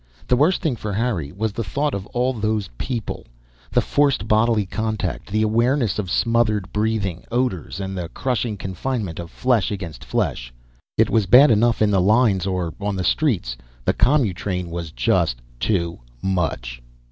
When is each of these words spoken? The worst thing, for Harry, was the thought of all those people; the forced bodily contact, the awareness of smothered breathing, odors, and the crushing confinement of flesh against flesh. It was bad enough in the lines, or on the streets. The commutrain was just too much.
The 0.27 0.35
worst 0.35 0.63
thing, 0.63 0.75
for 0.75 0.93
Harry, 0.93 1.31
was 1.31 1.53
the 1.53 1.63
thought 1.63 1.93
of 1.93 2.07
all 2.07 2.33
those 2.33 2.71
people; 2.79 3.27
the 3.71 3.81
forced 3.81 4.27
bodily 4.27 4.65
contact, 4.65 5.29
the 5.29 5.43
awareness 5.43 5.99
of 5.99 6.09
smothered 6.09 6.73
breathing, 6.73 7.23
odors, 7.31 7.79
and 7.79 7.95
the 7.95 8.09
crushing 8.09 8.57
confinement 8.57 9.19
of 9.19 9.29
flesh 9.29 9.69
against 9.69 10.03
flesh. 10.03 10.51
It 10.97 11.11
was 11.11 11.27
bad 11.27 11.51
enough 11.51 11.83
in 11.83 11.91
the 11.91 12.01
lines, 12.01 12.47
or 12.47 12.73
on 12.81 12.95
the 12.95 13.03
streets. 13.03 13.55
The 13.85 13.93
commutrain 13.93 14.71
was 14.71 14.91
just 14.91 15.39
too 15.59 15.99
much. 16.19 16.81